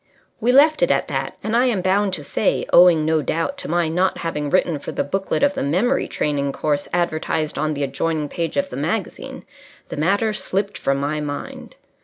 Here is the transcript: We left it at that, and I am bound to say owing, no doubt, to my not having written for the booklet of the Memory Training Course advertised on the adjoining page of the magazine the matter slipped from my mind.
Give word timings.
We 0.39 0.51
left 0.51 0.81
it 0.81 0.89
at 0.89 1.07
that, 1.09 1.37
and 1.43 1.55
I 1.55 1.65
am 1.65 1.81
bound 1.83 2.11
to 2.13 2.23
say 2.23 2.65
owing, 2.73 3.05
no 3.05 3.21
doubt, 3.21 3.55
to 3.59 3.67
my 3.67 3.87
not 3.87 4.17
having 4.17 4.49
written 4.49 4.79
for 4.79 4.91
the 4.91 5.03
booklet 5.03 5.43
of 5.43 5.53
the 5.53 5.61
Memory 5.61 6.07
Training 6.07 6.53
Course 6.53 6.87
advertised 6.91 7.59
on 7.59 7.75
the 7.75 7.83
adjoining 7.83 8.27
page 8.27 8.57
of 8.57 8.71
the 8.71 8.77
magazine 8.77 9.45
the 9.89 9.97
matter 9.97 10.33
slipped 10.33 10.79
from 10.79 10.97
my 10.97 11.19
mind. 11.21 11.75